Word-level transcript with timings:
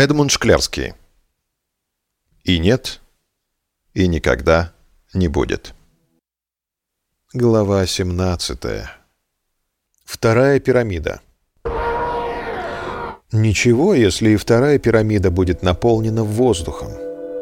Эдмунд 0.00 0.30
Шклярский. 0.30 0.94
И 2.42 2.58
нет, 2.58 3.02
и 3.92 4.06
никогда 4.08 4.72
не 5.12 5.28
будет. 5.28 5.74
Глава 7.34 7.84
17. 7.86 8.86
Вторая 10.06 10.58
пирамида. 10.58 11.20
Ничего, 13.30 13.92
если 13.92 14.30
и 14.30 14.36
вторая 14.36 14.78
пирамида 14.78 15.30
будет 15.30 15.62
наполнена 15.62 16.24
воздухом. 16.24 16.92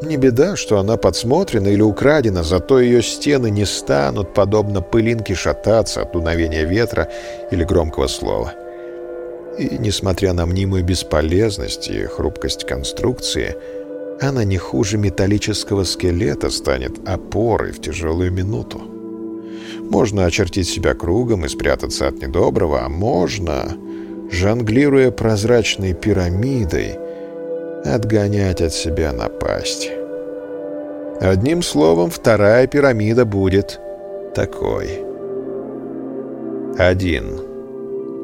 Не 0.02 0.16
беда, 0.16 0.56
что 0.56 0.80
она 0.80 0.96
подсмотрена 0.96 1.68
или 1.68 1.82
украдена, 1.82 2.42
зато 2.42 2.80
ее 2.80 3.04
стены 3.04 3.50
не 3.50 3.66
станут, 3.66 4.34
подобно 4.34 4.80
пылинке, 4.82 5.36
шататься 5.36 6.02
от 6.02 6.10
дуновения 6.10 6.64
ветра 6.64 7.08
или 7.52 7.62
громкого 7.62 8.08
слова.— 8.08 8.52
и, 9.58 9.76
несмотря 9.76 10.32
на 10.34 10.46
мнимую 10.46 10.84
бесполезность 10.84 11.88
и 11.88 12.02
хрупкость 12.04 12.64
конструкции, 12.64 13.56
она 14.24 14.44
не 14.44 14.56
хуже 14.56 14.98
металлического 14.98 15.82
скелета 15.82 16.48
станет 16.50 16.92
опорой 17.08 17.72
в 17.72 17.80
тяжелую 17.80 18.30
минуту. 18.30 18.80
Можно 19.80 20.26
очертить 20.26 20.68
себя 20.68 20.94
кругом 20.94 21.44
и 21.44 21.48
спрятаться 21.48 22.06
от 22.06 22.20
недоброго, 22.22 22.82
а 22.84 22.88
можно, 22.88 23.64
жонглируя 24.30 25.10
прозрачной 25.10 25.92
пирамидой, 25.92 26.94
отгонять 27.84 28.60
от 28.62 28.72
себя 28.72 29.12
напасть. 29.12 29.90
Одним 31.20 31.62
словом, 31.64 32.10
вторая 32.10 32.68
пирамида 32.68 33.24
будет 33.24 33.80
такой. 34.36 35.00
Один. 36.78 37.47